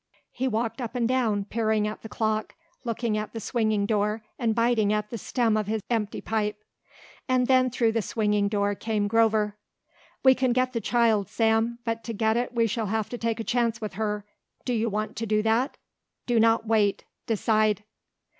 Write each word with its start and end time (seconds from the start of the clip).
He 0.31 0.47
walked 0.47 0.81
up 0.81 0.95
and 0.95 1.07
down 1.07 1.45
peering 1.45 1.87
at 1.87 2.01
the 2.01 2.09
clock, 2.09 2.55
looking 2.83 3.19
at 3.19 3.33
the 3.33 3.39
swinging 3.39 3.85
door 3.85 4.23
and 4.39 4.55
biting 4.55 4.91
at 4.91 5.11
the 5.11 5.17
stem 5.19 5.55
of 5.55 5.67
his 5.67 5.83
empty 5.91 6.21
pipe. 6.21 6.57
And 7.29 7.45
then 7.45 7.69
through 7.69 7.91
the 7.91 8.01
swinging 8.01 8.47
door 8.47 8.73
came 8.73 9.07
Grover. 9.07 9.57
"We 10.23 10.33
can 10.33 10.53
get 10.53 10.73
the 10.73 10.81
child, 10.81 11.29
Sam, 11.29 11.77
but 11.85 12.03
to 12.05 12.13
get 12.13 12.35
it 12.35 12.51
we 12.51 12.65
shall 12.65 12.87
have 12.87 13.09
to 13.09 13.17
take 13.19 13.39
a 13.39 13.43
chance 13.43 13.79
with 13.79 13.93
her. 13.93 14.25
Do 14.65 14.73
you 14.73 14.89
want 14.89 15.15
to 15.17 15.27
do 15.27 15.43
that? 15.43 15.77
Do 16.25 16.39
not 16.39 16.65
wait. 16.65 17.05
Decide." 17.27 17.83